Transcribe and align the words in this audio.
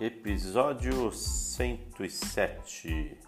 Episódio 0.00 1.12
107 1.12 3.18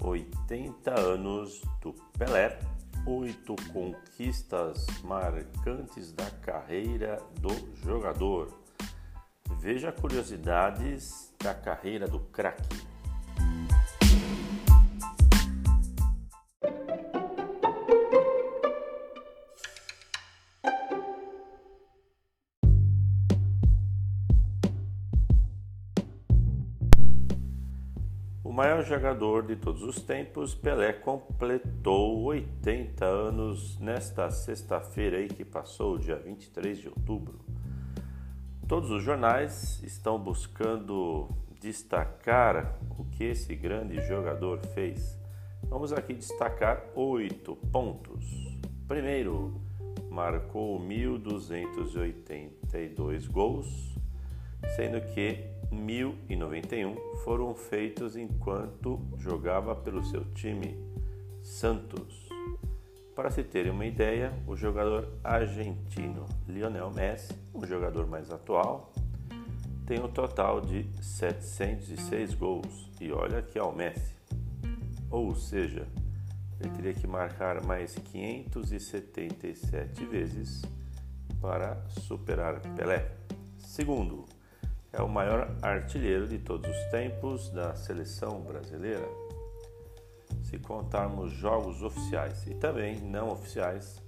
80 0.00 1.00
anos 1.00 1.60
do 1.82 1.92
Pelé, 2.16 2.56
oito 3.04 3.56
conquistas 3.72 4.86
marcantes 5.02 6.12
da 6.12 6.30
carreira 6.30 7.20
do 7.40 7.50
jogador. 7.84 8.56
Veja 9.58 9.90
curiosidades 9.90 11.34
da 11.42 11.52
carreira 11.52 12.06
do 12.06 12.20
craque. 12.20 12.93
Maior 28.54 28.82
jogador 28.84 29.44
de 29.44 29.56
todos 29.56 29.82
os 29.82 30.00
tempos, 30.00 30.54
Pelé 30.54 30.92
completou 30.92 32.22
80 32.22 33.04
anos 33.04 33.76
nesta 33.80 34.30
sexta-feira 34.30 35.16
aí 35.16 35.26
que 35.26 35.44
passou, 35.44 35.98
dia 35.98 36.14
23 36.14 36.78
de 36.78 36.88
outubro. 36.88 37.40
Todos 38.68 38.92
os 38.92 39.02
jornais 39.02 39.82
estão 39.82 40.20
buscando 40.20 41.28
destacar 41.60 42.78
o 42.96 43.04
que 43.06 43.24
esse 43.24 43.56
grande 43.56 44.00
jogador 44.06 44.64
fez. 44.68 45.18
Vamos 45.64 45.92
aqui 45.92 46.14
destacar 46.14 46.80
oito 46.94 47.56
pontos. 47.72 48.56
Primeiro, 48.86 49.60
marcou 50.08 50.78
1.282 50.78 53.28
gols, 53.28 53.96
sendo 54.76 55.00
que 55.12 55.53
1091 55.74 56.96
foram 57.24 57.54
feitos 57.54 58.16
enquanto 58.16 59.00
jogava 59.18 59.74
pelo 59.74 60.04
seu 60.04 60.24
time 60.32 60.78
Santos. 61.42 62.28
Para 63.14 63.30
se 63.30 63.44
terem 63.44 63.70
uma 63.70 63.86
ideia, 63.86 64.32
o 64.46 64.56
jogador 64.56 65.08
argentino 65.22 66.26
Lionel 66.48 66.90
Messi, 66.90 67.34
o 67.52 67.66
jogador 67.66 68.06
mais 68.06 68.30
atual, 68.30 68.92
tem 69.86 70.02
um 70.02 70.08
total 70.08 70.60
de 70.60 70.84
706 71.02 72.34
gols. 72.34 72.90
E 73.00 73.12
olha 73.12 73.40
que 73.42 73.58
é 73.58 73.62
o 73.62 73.72
Messi. 73.72 74.14
Ou 75.10 75.34
seja, 75.34 75.86
ele 76.58 76.70
teria 76.70 76.94
que 76.94 77.06
marcar 77.06 77.62
mais 77.64 77.94
577 77.94 80.06
vezes 80.06 80.62
para 81.40 81.80
superar 82.00 82.60
Pelé. 82.74 83.12
Segundo, 83.58 84.24
é 84.96 85.02
o 85.02 85.08
maior 85.08 85.50
artilheiro 85.60 86.28
de 86.28 86.38
todos 86.38 86.70
os 86.70 86.84
tempos 86.90 87.50
da 87.50 87.74
seleção 87.74 88.40
brasileira. 88.40 89.08
Se 90.44 90.58
contarmos 90.58 91.32
jogos 91.32 91.82
oficiais 91.82 92.46
e 92.46 92.54
também 92.54 93.00
não 93.00 93.30
oficiais, 93.30 94.00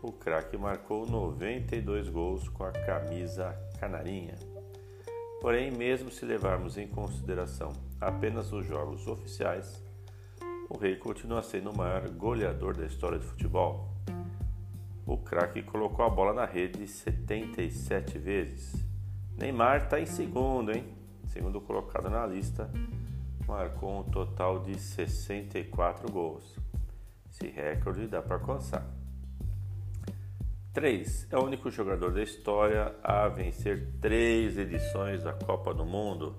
o 0.00 0.12
craque 0.12 0.56
marcou 0.56 1.06
92 1.06 2.08
gols 2.08 2.48
com 2.48 2.62
a 2.62 2.70
camisa 2.70 3.52
canarinha. 3.80 4.36
Porém, 5.40 5.72
mesmo 5.72 6.10
se 6.10 6.24
levarmos 6.24 6.78
em 6.78 6.86
consideração 6.86 7.72
apenas 8.00 8.52
os 8.52 8.64
jogos 8.64 9.08
oficiais, 9.08 9.82
o 10.68 10.78
rei 10.78 10.96
continua 10.96 11.42
sendo 11.42 11.70
o 11.70 11.76
maior 11.76 12.08
goleador 12.10 12.76
da 12.76 12.86
história 12.86 13.18
de 13.18 13.26
futebol. 13.26 13.88
O 15.04 15.16
craque 15.16 15.62
colocou 15.62 16.04
a 16.04 16.10
bola 16.10 16.32
na 16.32 16.44
rede 16.44 16.86
77 16.86 18.18
vezes 18.18 18.87
Neymar 19.38 19.84
está 19.84 20.00
em 20.00 20.06
segundo, 20.06 20.72
hein? 20.72 20.84
Segundo 21.28 21.60
colocado 21.60 22.10
na 22.10 22.26
lista, 22.26 22.68
marcou 23.46 24.00
um 24.00 24.02
total 24.02 24.58
de 24.58 24.76
64 24.76 26.10
gols. 26.10 26.56
Esse 27.30 27.46
recorde 27.46 28.08
dá 28.08 28.20
para 28.20 28.34
alcançar. 28.34 28.84
3. 30.72 31.28
É 31.30 31.36
o 31.36 31.44
único 31.44 31.70
jogador 31.70 32.12
da 32.12 32.20
história 32.20 32.96
a 33.02 33.28
vencer 33.28 33.92
três 34.00 34.58
edições 34.58 35.22
da 35.22 35.32
Copa 35.32 35.72
do 35.72 35.84
Mundo. 35.84 36.34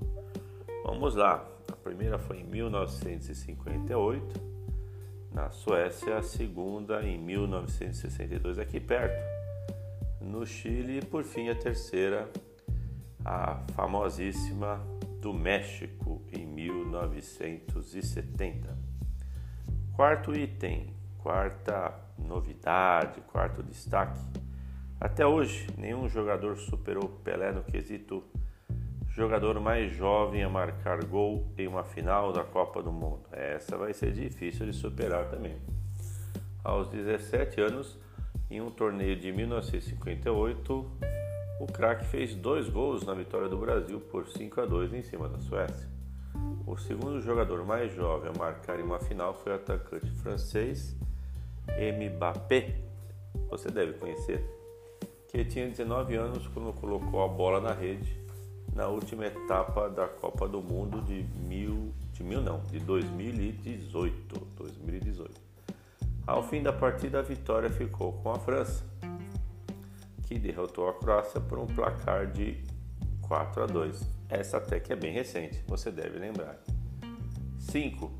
Vamos 0.83 1.15
lá. 1.15 1.47
A 1.71 1.75
primeira 1.77 2.19
foi 2.19 2.41
em 2.41 2.43
1958 2.43 4.41
na 5.31 5.49
Suécia, 5.51 6.17
a 6.17 6.21
segunda 6.21 7.01
em 7.03 7.17
1962 7.17 8.59
aqui 8.59 8.77
perto 8.79 9.23
no 10.19 10.45
Chile 10.45 10.97
e 10.97 11.05
por 11.05 11.23
fim 11.23 11.49
a 11.49 11.55
terceira 11.55 12.29
a 13.29 13.61
famosíssima 13.75 14.81
do 15.21 15.31
México 15.31 16.19
em 16.33 16.47
1970. 16.47 18.75
Quarto 19.93 20.33
item, 20.33 20.95
quarta 21.19 21.93
novidade, 22.17 23.21
quarto 23.21 23.61
destaque. 23.61 24.19
Até 24.99 25.27
hoje, 25.27 25.67
nenhum 25.77 26.09
jogador 26.09 26.57
superou 26.57 27.07
Pelé 27.23 27.51
no 27.51 27.63
quesito 27.63 28.23
jogador 29.09 29.59
mais 29.59 29.95
jovem 29.95 30.43
a 30.43 30.49
marcar 30.49 31.05
gol 31.05 31.53
em 31.55 31.67
uma 31.67 31.83
final 31.83 32.33
da 32.33 32.43
Copa 32.43 32.81
do 32.81 32.91
Mundo. 32.91 33.29
Essa 33.31 33.77
vai 33.77 33.93
ser 33.93 34.11
difícil 34.11 34.65
de 34.65 34.73
superar 34.73 35.29
também. 35.29 35.55
Aos 36.63 36.89
17 36.89 37.61
anos, 37.61 37.95
em 38.49 38.59
um 38.59 38.71
torneio 38.71 39.15
de 39.15 39.31
1958, 39.31 41.18
o 41.59 41.65
craque 41.65 42.05
fez 42.05 42.33
dois 42.33 42.69
gols 42.69 43.05
na 43.05 43.13
vitória 43.13 43.49
do 43.49 43.57
Brasil 43.57 43.99
por 43.99 44.27
5 44.27 44.61
a 44.61 44.65
2 44.65 44.93
em 44.93 45.03
cima 45.03 45.27
da 45.27 45.37
Suécia. 45.39 45.89
O 46.65 46.77
segundo 46.77 47.21
jogador 47.21 47.65
mais 47.65 47.93
jovem 47.93 48.31
a 48.33 48.37
marcar 48.37 48.79
em 48.79 48.83
uma 48.83 48.99
final 48.99 49.33
foi 49.33 49.51
o 49.51 49.55
atacante 49.55 50.09
francês 50.11 50.95
Mbappé, 51.67 52.75
você 53.49 53.69
deve 53.69 53.93
conhecer, 53.93 54.43
que 55.27 55.43
tinha 55.45 55.67
19 55.67 56.15
anos 56.15 56.47
quando 56.47 56.73
colocou 56.73 57.23
a 57.23 57.27
bola 57.27 57.59
na 57.59 57.73
rede 57.73 58.17
na 58.73 58.87
última 58.87 59.25
etapa 59.25 59.89
da 59.89 60.07
Copa 60.07 60.47
do 60.47 60.61
Mundo 60.61 61.01
de 61.01 61.25
mil, 61.47 61.91
de 62.13 62.23
mil 62.23 62.41
não, 62.41 62.61
de 62.71 62.79
2018, 62.79 64.47
2018. 64.55 65.31
Ao 66.25 66.43
fim 66.43 66.61
da 66.61 66.71
partida, 66.71 67.19
a 67.19 67.21
vitória 67.21 67.69
ficou 67.69 68.13
com 68.13 68.31
a 68.31 68.39
França 68.39 68.85
que 70.29 70.37
derrotou 70.37 70.87
a 70.87 70.93
Croácia 70.93 71.41
por 71.41 71.57
um 71.57 71.65
placar 71.65 72.27
de 72.27 72.63
4 73.27 73.63
a 73.63 73.65
2. 73.65 73.99
Essa 74.29 74.57
até 74.57 74.79
que 74.79 74.93
é 74.93 74.95
bem 74.95 75.11
recente, 75.11 75.63
você 75.67 75.91
deve 75.91 76.19
lembrar. 76.19 76.59
5. 77.57 78.11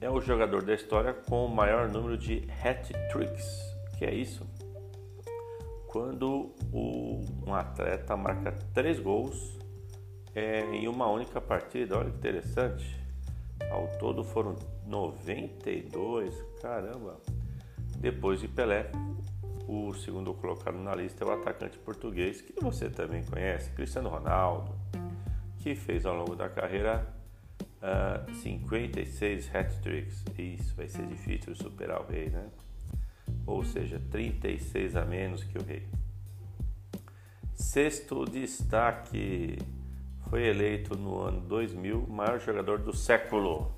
É 0.00 0.10
o 0.10 0.20
jogador 0.20 0.62
da 0.62 0.74
história 0.74 1.14
com 1.14 1.46
o 1.46 1.48
maior 1.48 1.88
número 1.88 2.18
de 2.18 2.46
hat-tricks. 2.62 3.46
Que 3.96 4.04
é 4.04 4.12
isso? 4.12 4.44
Quando 5.86 6.52
o, 6.72 7.24
um 7.46 7.54
atleta 7.54 8.14
marca 8.14 8.52
3 8.74 8.98
gols 8.98 9.56
é, 10.34 10.60
em 10.74 10.88
uma 10.88 11.06
única 11.06 11.40
partida. 11.40 11.96
Olha 11.96 12.10
que 12.10 12.16
interessante. 12.16 13.00
Ao 13.70 13.86
todo 13.98 14.24
foram 14.24 14.56
92. 14.86 16.34
Caramba! 16.60 17.18
Depois 17.98 18.40
de 18.40 18.48
Pelé, 18.48 18.90
o 19.66 19.94
segundo 19.94 20.34
colocado 20.34 20.76
na 20.78 20.94
lista 20.94 21.24
é 21.24 21.26
o 21.26 21.32
atacante 21.32 21.78
português, 21.78 22.40
que 22.40 22.52
você 22.60 22.90
também 22.90 23.22
conhece, 23.24 23.70
Cristiano 23.70 24.08
Ronaldo, 24.08 24.74
que 25.58 25.74
fez 25.74 26.04
ao 26.04 26.14
longo 26.14 26.36
da 26.36 26.48
carreira 26.48 27.06
uh, 27.60 27.66
ah, 27.82 28.26
56 28.42 29.54
hat-tricks. 29.54 30.24
Isso 30.38 30.74
vai 30.76 30.88
ser 30.88 31.06
difícil 31.06 31.54
superar 31.54 32.02
o 32.02 32.06
rei, 32.06 32.28
né? 32.28 32.46
Ou 33.46 33.64
seja, 33.64 34.00
36 34.10 34.96
a 34.96 35.04
menos 35.04 35.42
que 35.42 35.56
o 35.56 35.62
rei. 35.62 35.86
Sexto 37.54 38.24
destaque 38.24 39.58
foi 40.28 40.46
eleito 40.46 40.96
no 40.96 41.20
ano 41.20 41.40
2000 41.40 42.06
maior 42.08 42.38
jogador 42.40 42.78
do 42.78 42.94
século. 42.94 43.72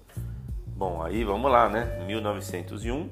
Bom, 0.66 1.02
aí 1.02 1.24
vamos 1.24 1.50
lá, 1.50 1.68
né? 1.68 2.04
1901 2.06 3.08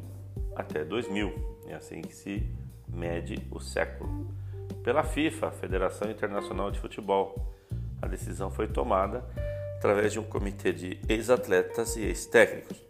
até 0.56 0.84
2000. 0.84 1.54
É 1.68 1.74
assim 1.74 2.02
que 2.02 2.14
se 2.14 2.63
mede 2.94 3.46
o 3.50 3.60
século. 3.60 4.26
Pela 4.82 5.02
FIFA, 5.02 5.50
Federação 5.50 6.10
Internacional 6.10 6.70
de 6.70 6.78
Futebol, 6.78 7.52
a 8.00 8.06
decisão 8.06 8.50
foi 8.50 8.68
tomada 8.68 9.24
através 9.76 10.12
de 10.12 10.18
um 10.18 10.24
comitê 10.24 10.72
de 10.72 11.00
ex-atletas 11.08 11.96
e 11.96 12.02
ex-técnicos. 12.02 12.82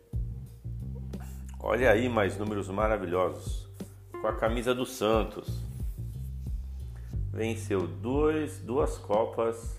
Olha 1.59 1.91
aí 1.91 2.09
mais 2.09 2.37
números 2.37 2.69
maravilhosos. 2.69 3.69
Com 4.21 4.27
a 4.27 4.35
camisa 4.35 4.75
do 4.75 4.85
Santos, 4.85 5.62
venceu 7.33 7.87
dois, 7.87 8.59
duas 8.59 8.99
Copas 8.99 9.79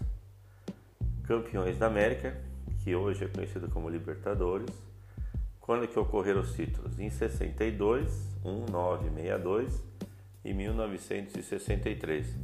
Campeões 1.23 1.77
da 1.77 1.87
América, 1.87 2.35
que 2.83 2.95
hoje 2.95 3.25
é 3.25 3.27
conhecido 3.27 3.67
como 3.69 3.89
Libertadores. 3.89 4.69
Quando 5.59 5.87
que 5.87 5.97
ocorreram 5.97 6.41
os 6.41 6.53
títulos? 6.53 6.99
Em 6.99 7.09
62, 7.09 8.29
1962 8.43 9.94
e 10.45 10.53
1963. 10.53 12.37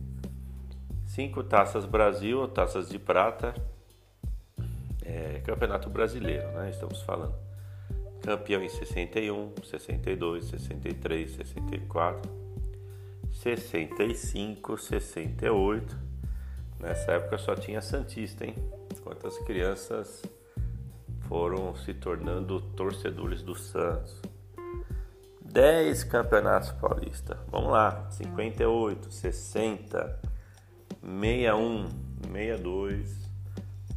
Cinco 1.06 1.44
taças 1.44 1.86
Brasil, 1.86 2.48
taças 2.48 2.90
de 2.90 2.98
prata, 2.98 3.54
é, 5.06 5.40
Campeonato 5.46 5.90
Brasileiro, 5.90 6.52
né? 6.52 6.72
Estamos 6.72 7.02
falando. 7.04 7.36
Campeão 8.22 8.62
em 8.64 8.70
61, 8.70 9.54
62, 9.64 10.46
63, 10.46 11.32
64, 11.32 12.32
65, 13.32 14.78
68. 14.78 15.98
Nessa 16.80 17.12
época 17.14 17.38
só 17.38 17.56
tinha 17.56 17.82
Santista, 17.82 18.46
hein? 18.46 18.56
Quantas 19.04 19.38
crianças 19.40 20.24
foram 21.28 21.76
se 21.76 21.94
tornando 21.94 22.62
torcedores 22.62 23.44
do 23.44 23.56
Santos. 23.56 24.22
10 25.52 26.06
campeonatos 26.06 26.72
paulistas. 26.72 27.38
Vamos 27.50 27.72
lá. 27.72 28.08
58, 28.12 29.12
60, 29.12 30.20
61, 31.02 31.90
62, 32.24 33.30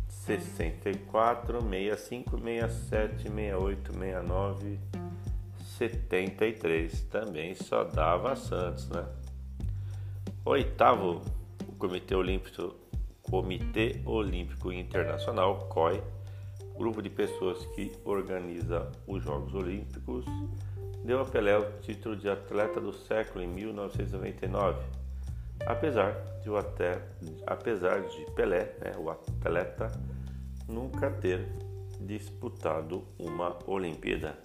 64, 0.08 1.62
65, 1.62 2.38
67, 2.38 3.22
68, 3.22 3.92
69, 3.92 4.80
73. 5.78 7.00
Também 7.02 7.54
só 7.54 7.84
dava 7.84 8.34
Santos, 8.34 8.88
né? 8.88 9.04
Oitavo, 10.44 11.22
o 11.68 11.72
Comitê 11.76 12.16
Olímpico, 12.16 12.74
Comitê 13.22 14.02
Olímpico 14.04 14.72
Internacional, 14.72 15.68
COI, 15.68 16.02
grupo 16.76 17.00
de 17.00 17.10
pessoas 17.10 17.64
que 17.74 17.92
organiza 18.04 18.90
os 19.06 19.22
Jogos 19.22 19.54
Olímpicos, 19.54 20.24
deu 21.04 21.20
a 21.20 21.24
Pelé 21.24 21.56
o 21.56 21.80
título 21.80 22.16
de 22.16 22.28
atleta 22.28 22.80
do 22.80 22.92
século 22.92 23.44
em 23.44 23.48
1999. 23.48 24.82
Apesar 25.66 26.12
de 26.42 26.50
o 26.50 26.56
até, 26.56 27.00
apesar 27.46 28.00
de 28.02 28.30
Pelé, 28.32 28.74
né, 28.80 28.92
o 28.98 29.10
atleta 29.10 29.90
nunca 30.68 31.10
ter 31.10 31.46
disputado 32.00 33.04
uma 33.18 33.56
Olimpíada. 33.66 34.38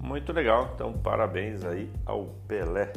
Muito 0.00 0.32
legal, 0.32 0.72
então 0.74 0.92
parabéns 0.92 1.64
aí 1.64 1.90
ao 2.04 2.26
Pelé. 2.46 2.92